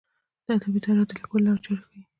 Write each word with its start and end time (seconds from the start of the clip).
د 0.45 0.47
ادبي 0.55 0.79
تاریخ 0.85 1.05
د 1.07 1.11
لیکلو 1.17 1.43
لارې 1.45 1.61
چارې 1.65 1.83
ښيي. 1.89 2.01